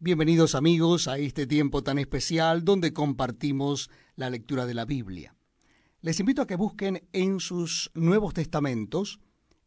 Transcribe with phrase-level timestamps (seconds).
[0.00, 5.36] Bienvenidos amigos a este tiempo tan especial donde compartimos la lectura de la Biblia.
[6.00, 9.20] Les invito a que busquen en sus Nuevos Testamentos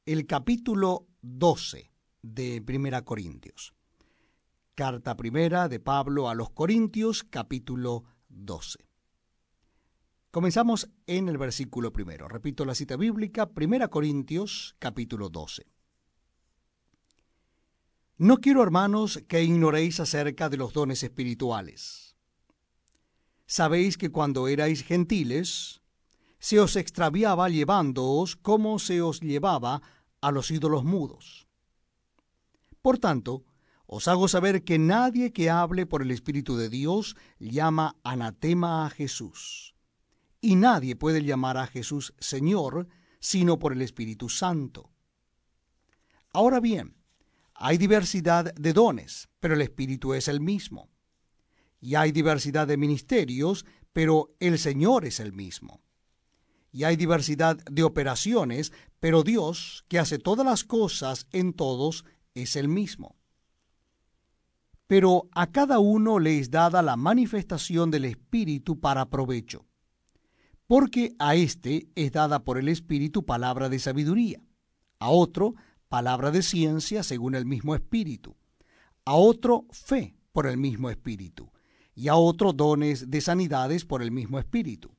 [0.06, 3.74] el capítulo 12 de Primera Corintios.
[4.76, 8.86] Carta primera de Pablo a los Corintios, capítulo 12.
[10.30, 12.28] Comenzamos en el versículo primero.
[12.28, 15.66] Repito la cita bíblica, Primera Corintios, capítulo 12.
[18.18, 22.16] No quiero, hermanos, que ignoréis acerca de los dones espirituales.
[23.46, 25.82] Sabéis que cuando erais gentiles,
[26.40, 29.82] se os extraviaba llevándoos como se os llevaba
[30.20, 31.48] a los ídolos mudos.
[32.82, 33.46] Por tanto,
[33.86, 38.90] os hago saber que nadie que hable por el Espíritu de Dios llama anatema a
[38.90, 39.76] Jesús.
[40.42, 42.88] Y nadie puede llamar a Jesús Señor
[43.20, 44.92] sino por el Espíritu Santo.
[46.34, 46.98] Ahora bien,
[47.60, 50.90] hay diversidad de dones, pero el Espíritu es el mismo.
[51.80, 55.82] Y hay diversidad de ministerios, pero el Señor es el mismo.
[56.72, 62.06] Y hay diversidad de operaciones, pero Dios, que hace todas las cosas en todos,
[62.36, 63.16] es el mismo.
[64.86, 69.66] Pero a cada uno le es dada la manifestación del Espíritu para provecho,
[70.68, 74.42] porque a éste es dada por el Espíritu palabra de sabiduría,
[75.00, 75.56] a otro
[75.90, 78.36] palabra de ciencia según el mismo espíritu,
[79.06, 81.52] a otro fe por el mismo espíritu,
[81.96, 84.96] y a otro dones de sanidades por el mismo espíritu,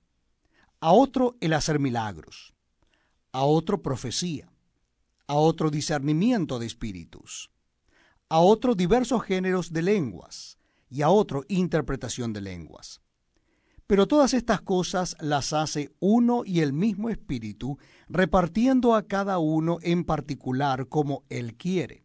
[0.81, 2.55] a otro el hacer milagros,
[3.33, 4.51] a otro profecía,
[5.27, 7.51] a otro discernimiento de espíritus,
[8.29, 10.59] a otro diversos géneros de lenguas,
[10.91, 13.01] y a otro interpretación de lenguas.
[13.89, 19.79] Pero todas estas cosas las hace uno y el mismo Espíritu, repartiendo a cada uno
[19.81, 22.05] en particular como Él quiere.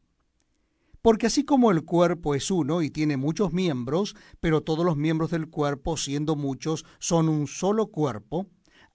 [1.02, 5.32] Porque así como el cuerpo es uno y tiene muchos miembros, pero todos los miembros
[5.32, 8.48] del cuerpo, siendo muchos, son un solo cuerpo,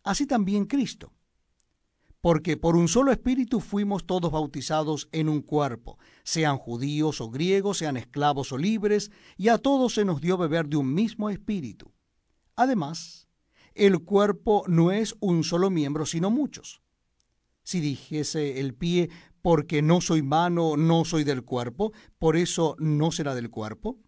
[0.03, 1.13] así también Cristo.
[2.23, 7.77] Porque por un solo espíritu fuimos todos bautizados en un cuerpo, sean judíos o griegos,
[7.77, 11.93] sean esclavos o libres, y a todos se nos dio beber de un mismo espíritu.
[12.59, 13.29] Además,
[13.77, 16.83] el cuerpo no es un solo miembro, sino muchos.
[17.63, 19.11] Si dijese el pie,
[19.43, 24.01] porque no soy mano, no soy del cuerpo, por eso no será del cuerpo.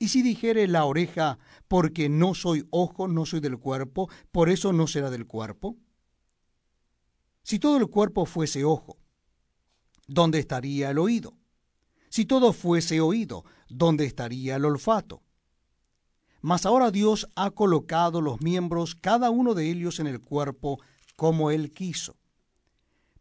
[0.00, 1.38] Y si dijere la oreja,
[1.68, 5.76] porque no soy ojo, no soy del cuerpo, por eso no será del cuerpo.
[7.44, 8.98] Si todo el cuerpo fuese ojo,
[10.08, 11.38] ¿dónde estaría el oído?
[12.08, 15.22] Si todo fuese oído, ¿dónde estaría el olfato?
[16.40, 20.80] Mas ahora Dios ha colocado los miembros, cada uno de ellos, en el cuerpo
[21.16, 22.16] como Él quiso.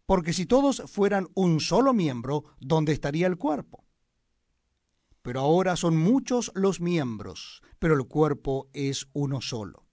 [0.06, 3.84] Porque si todos fueran un solo miembro, ¿dónde estaría el cuerpo?
[5.22, 9.86] Pero ahora son muchos los miembros, pero el cuerpo es uno solo.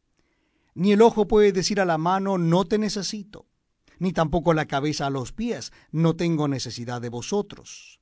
[0.74, 3.46] Ni el ojo puede decir a la mano, no te necesito,
[3.98, 8.00] ni tampoco la cabeza a los pies, no tengo necesidad de vosotros.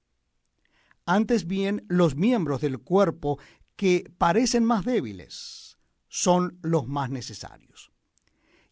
[1.06, 3.38] Antes bien, los miembros del cuerpo
[3.82, 5.76] que parecen más débiles
[6.06, 7.90] son los más necesarios.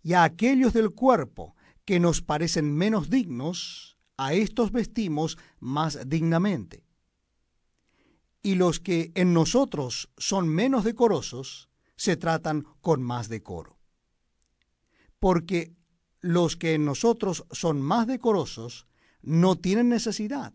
[0.05, 6.87] Y a aquellos del cuerpo que nos parecen menos dignos, a estos vestimos más dignamente.
[8.41, 13.81] Y los que en nosotros son menos decorosos, se tratan con más decoro.
[15.19, 15.75] Porque
[16.21, 18.87] los que en nosotros son más decorosos
[19.23, 20.55] no tienen necesidad,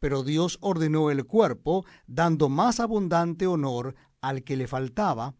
[0.00, 5.34] pero Dios ordenó el cuerpo, dando más abundante honor al que le faltaba,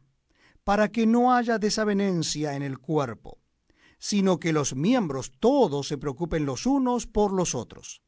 [0.65, 3.39] para que no haya desavenencia en el cuerpo,
[3.99, 8.03] sino que los miembros todos se preocupen los unos por los otros.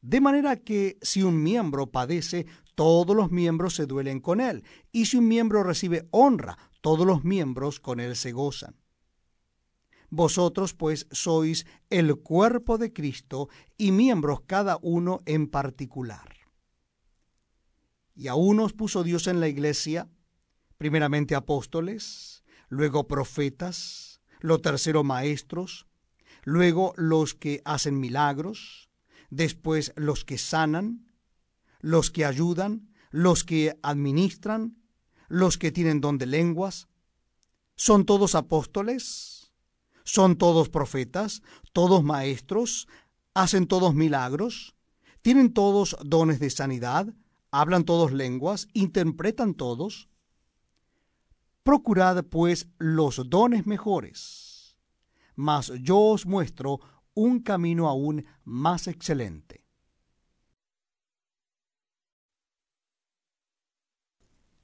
[0.00, 5.06] De manera que si un miembro padece, todos los miembros se duelen con él, y
[5.06, 8.76] si un miembro recibe honra, todos los miembros con él se gozan.
[10.10, 16.36] Vosotros pues sois el cuerpo de Cristo y miembros cada uno en particular.
[18.14, 20.08] Y a unos puso Dios en la iglesia,
[20.78, 25.86] primeramente apóstoles, luego profetas, lo tercero maestros,
[26.44, 28.90] luego los que hacen milagros,
[29.30, 31.12] después los que sanan,
[31.80, 34.78] los que ayudan, los que administran,
[35.28, 36.88] los que tienen don de lenguas.
[37.74, 39.35] ¿Son todos apóstoles?
[40.06, 41.42] ¿Son todos profetas?
[41.72, 42.86] ¿Todos maestros?
[43.34, 44.76] ¿Hacen todos milagros?
[45.20, 47.12] ¿Tienen todos dones de sanidad?
[47.50, 48.68] ¿Hablan todos lenguas?
[48.72, 50.08] ¿Interpretan todos?
[51.64, 54.78] Procurad pues los dones mejores,
[55.34, 56.78] mas yo os muestro
[57.12, 59.64] un camino aún más excelente.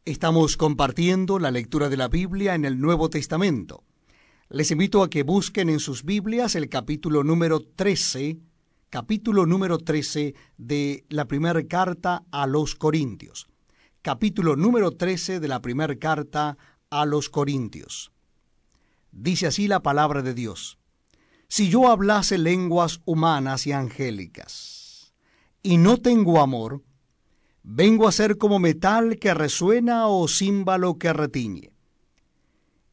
[0.04, 3.82] Estamos compartiendo la lectura de la Biblia en el Nuevo Testamento.
[4.54, 8.38] Les invito a que busquen en sus Biblias el capítulo número 13,
[8.90, 13.48] capítulo número 13 de la primera carta a los Corintios.
[14.02, 16.58] Capítulo número 13 de la primera carta
[16.90, 18.12] a los Corintios.
[19.10, 20.76] Dice así la palabra de Dios.
[21.48, 25.14] Si yo hablase lenguas humanas y angélicas,
[25.62, 26.82] y no tengo amor,
[27.62, 31.71] vengo a ser como metal que resuena o címbalo que retiñe.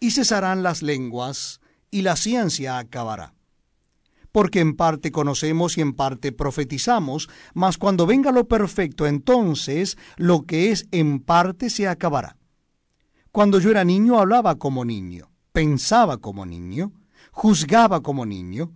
[0.00, 1.60] y cesarán las lenguas,
[1.90, 3.34] y la ciencia acabará.
[4.32, 10.42] Porque en parte conocemos y en parte profetizamos, mas cuando venga lo perfecto, entonces lo
[10.42, 12.36] que es en parte se acabará.
[13.30, 16.92] Cuando yo era niño hablaba como niño, pensaba como niño,
[17.30, 18.72] juzgaba como niño,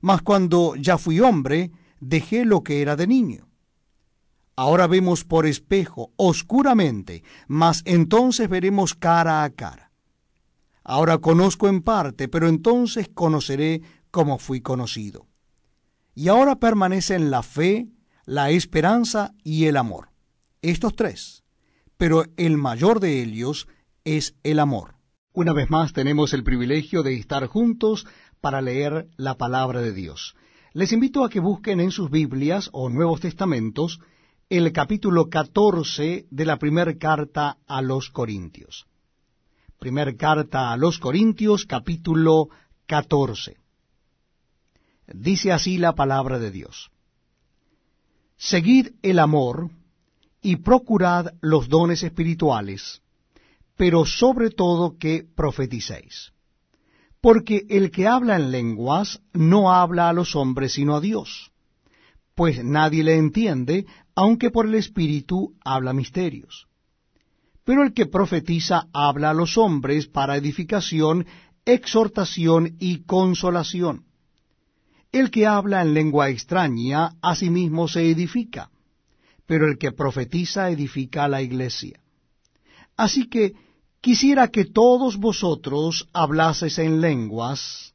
[0.00, 3.48] mas cuando ya fui hombre, dejé lo que era de niño.
[4.56, 9.91] Ahora vemos por espejo, oscuramente, mas entonces veremos cara a cara.
[10.84, 15.26] Ahora conozco en parte, pero entonces conoceré como fui conocido.
[16.14, 17.88] Y ahora permanecen la fe,
[18.26, 20.10] la esperanza y el amor.
[20.60, 21.44] Estos tres.
[21.96, 23.68] Pero el mayor de ellos
[24.04, 24.96] es el amor.
[25.32, 28.06] Una vez más tenemos el privilegio de estar juntos
[28.40, 30.34] para leer la palabra de Dios.
[30.74, 34.00] Les invito a que busquen en sus Biblias o Nuevos Testamentos
[34.50, 38.86] el capítulo 14 de la primera carta a los Corintios.
[39.82, 42.50] Primer carta a los Corintios, capítulo
[42.86, 43.56] 14.
[45.12, 46.92] Dice así la palabra de Dios.
[48.36, 49.70] Seguid el amor
[50.40, 53.02] y procurad los dones espirituales,
[53.76, 56.30] pero sobre todo que profeticéis.
[57.20, 61.50] Porque el que habla en lenguas no habla a los hombres sino a Dios
[62.34, 66.66] pues nadie le entiende, aunque por el Espíritu habla misterios.
[67.64, 71.26] Pero el que profetiza habla a los hombres para edificación,
[71.64, 74.04] exhortación y consolación.
[75.12, 78.70] El que habla en lengua extraña a sí mismo se edifica,
[79.46, 82.00] pero el que profetiza edifica a la iglesia.
[82.96, 83.52] Así que
[84.00, 87.92] quisiera que todos vosotros hablaseis en lenguas,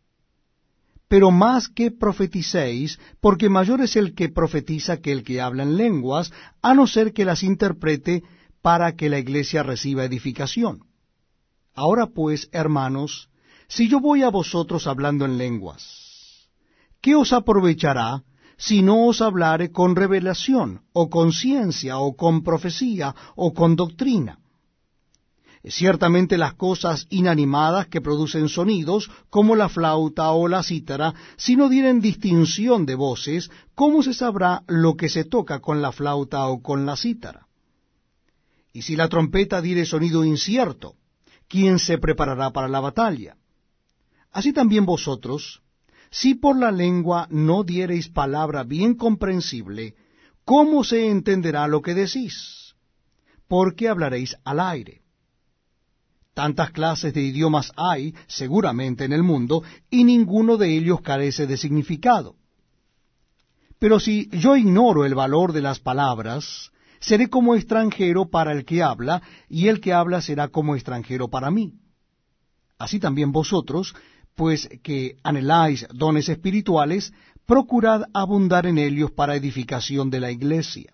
[1.07, 5.77] pero más que profeticéis, porque mayor es el que profetiza que el que habla en
[5.77, 6.31] lenguas,
[6.61, 8.23] a no ser que las interprete
[8.61, 10.83] para que la iglesia reciba edificación.
[11.73, 13.29] Ahora pues, hermanos,
[13.67, 16.49] si yo voy a vosotros hablando en lenguas,
[17.01, 18.23] ¿qué os aprovechará
[18.57, 24.39] si no os hablare con revelación, o con ciencia, o con profecía, o con doctrina?
[25.63, 31.67] Ciertamente las cosas inanimadas que producen sonidos, como la flauta o la cítara, si no
[31.67, 36.61] dieren distinción de voces, ¿cómo se sabrá lo que se toca con la flauta o
[36.61, 37.46] con la cítara?
[38.77, 40.97] Y si la trompeta diere sonido incierto,
[41.47, 43.35] ¿quién se preparará para la batalla?
[44.31, 45.63] Así también vosotros,
[46.11, 49.95] si por la lengua no diereis palabra bien comprensible,
[50.45, 52.75] ¿cómo se entenderá lo que decís?
[53.47, 55.01] Porque hablaréis al aire.
[56.35, 61.57] Tantas clases de idiomas hay, seguramente, en el mundo, y ninguno de ellos carece de
[61.57, 62.35] significado.
[63.79, 68.83] Pero si yo ignoro el valor de las palabras, seré como extranjero para el que
[68.83, 71.73] habla, y el que habla será como extranjero para mí.
[72.77, 73.95] Así también vosotros,
[74.35, 77.13] pues que anheláis dones espirituales,
[77.45, 80.93] procurad abundar en ellos para edificación de la iglesia.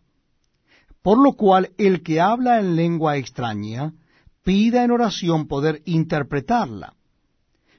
[1.01, 3.93] Por lo cual el que habla en lengua extraña,
[4.43, 6.93] pida en oración poder interpretarla.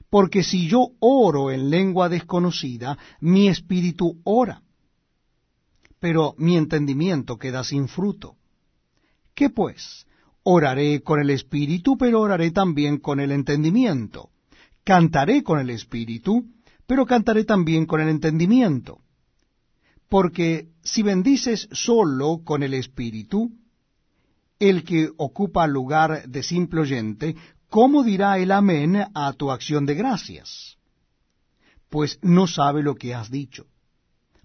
[0.09, 4.61] Porque si yo oro en lengua desconocida, mi espíritu ora,
[6.05, 8.35] pero mi entendimiento queda sin fruto.
[9.33, 10.05] ¿Qué pues?
[10.43, 14.29] Oraré con el espíritu, pero oraré también con el entendimiento.
[14.83, 16.45] Cantaré con el espíritu,
[16.85, 18.99] pero cantaré también con el entendimiento.
[20.07, 23.49] Porque si bendices solo con el espíritu,
[24.59, 27.35] el que ocupa lugar de simple oyente,
[27.67, 30.77] ¿cómo dirá el amén a tu acción de gracias?
[31.89, 33.65] Pues no sabe lo que has dicho.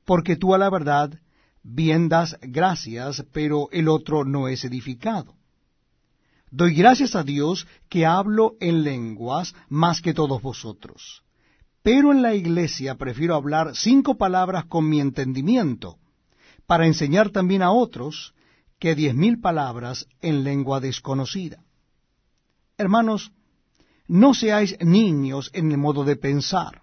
[0.07, 1.21] Porque tú a la verdad
[1.63, 5.35] bien das gracias, pero el otro no es edificado.
[6.51, 11.23] Doy gracias a Dios que hablo en lenguas más que todos vosotros.
[11.83, 15.99] Pero en la iglesia prefiero hablar cinco palabras con mi entendimiento,
[16.67, 18.35] para enseñar también a otros
[18.79, 21.63] que diez mil palabras en lengua desconocida.
[22.77, 23.33] Hermanos,
[24.09, 26.83] no seáis niños en el modo de pensar,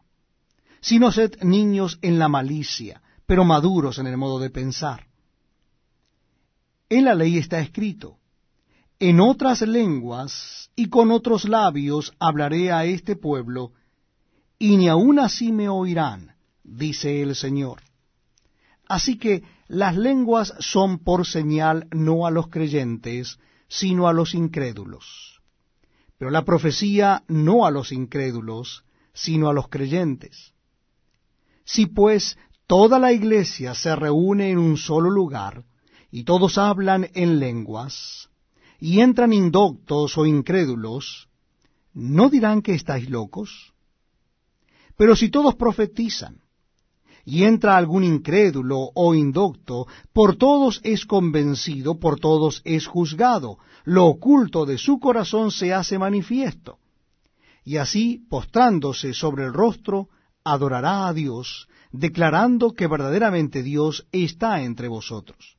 [0.80, 5.06] sino sed niños en la malicia, pero maduros en el modo de pensar.
[6.90, 8.18] En la ley está escrito,
[9.00, 13.74] en otras lenguas y con otros labios hablaré a este pueblo,
[14.58, 17.82] y ni aun así me oirán, dice el Señor.
[18.88, 25.42] Así que las lenguas son por señal no a los creyentes, sino a los incrédulos.
[26.18, 30.54] Pero la profecía no a los incrédulos, sino a los creyentes.
[31.66, 35.64] Si pues toda la iglesia se reúne en un solo lugar,
[36.12, 38.30] y todos hablan en lenguas,
[38.80, 41.30] y entran indoctos o incrédulos,
[41.94, 43.74] ¿no dirán que estáis locos?
[44.98, 46.42] Pero si todos profetizan,
[47.26, 54.06] y entra algún incrédulo o indocto, por todos es convencido, por todos es juzgado, lo
[54.06, 56.80] oculto de su corazón se hace manifiesto.
[57.66, 60.08] Y así, postrándose sobre el rostro,
[60.46, 65.58] adorará a Dios, declarando que verdaderamente Dios está entre vosotros.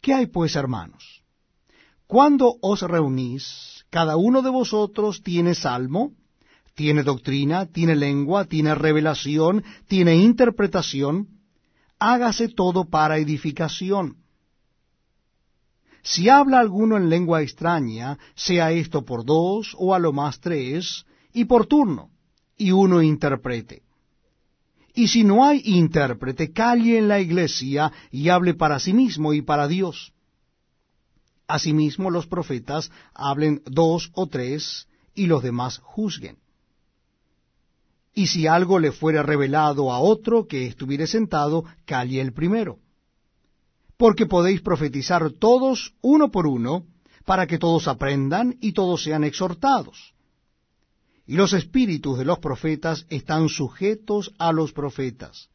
[0.00, 1.22] ¿Qué hay pues, hermanos?
[2.06, 6.12] Cuando os reunís, cada uno de vosotros tiene salmo,
[6.74, 11.28] tiene doctrina, tiene lengua, tiene revelación, tiene interpretación,
[11.98, 14.16] hágase todo para edificación.
[16.02, 21.06] Si habla alguno en lengua extraña, sea esto por dos o a lo más tres,
[21.32, 22.10] y por turno,
[22.56, 23.82] y uno interprete.
[24.94, 29.42] Y si no hay intérprete, calle en la iglesia y hable para sí mismo y
[29.42, 30.12] para Dios.
[31.46, 36.38] Asimismo los profetas hablen dos o tres, y los demás juzguen
[38.14, 42.78] y si algo le fuera revelado a otro que estuviere sentado, calle el primero.
[43.96, 46.84] Porque podéis profetizar todos uno por uno,
[47.24, 50.11] para que todos aprendan y todos sean exhortados.
[51.26, 55.50] Y los espíritus de los profetas están sujetos a los profetas,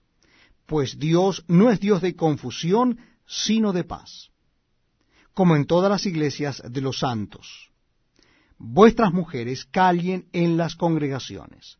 [0.66, 4.30] pues Dios no es Dios de confusión, sino de paz,
[5.34, 7.70] como en todas las iglesias de los santos.
[8.58, 11.78] Vuestras mujeres callen en las congregaciones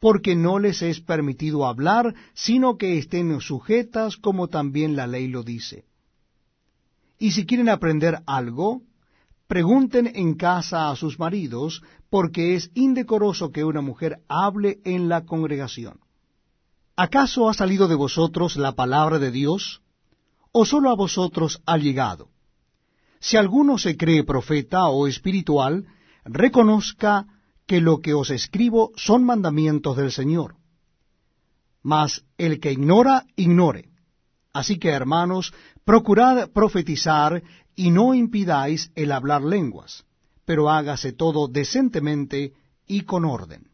[0.00, 5.42] porque no les es permitido hablar, sino que estén sujetas como también la ley lo
[5.42, 5.84] dice.
[7.18, 8.82] Y si quieren aprender algo,
[9.50, 15.26] pregunten en casa a sus maridos, porque es indecoroso que una mujer hable en la
[15.26, 15.98] congregación.
[16.94, 19.82] ¿Acaso ha salido de vosotros la palabra de Dios?
[20.52, 22.28] ¿O sólo a vosotros ha llegado?
[23.18, 25.84] Si alguno se cree profeta o espiritual,
[26.24, 27.26] reconozca
[27.66, 30.54] que lo que os escribo son mandamientos del Señor.
[31.82, 33.88] Mas el que ignora, ignore.
[34.52, 35.52] Así que, hermanos,
[35.84, 37.42] procurad profetizar
[37.74, 40.04] y no impidáis el hablar lenguas,
[40.44, 42.52] pero hágase todo decentemente
[42.86, 43.68] y con orden.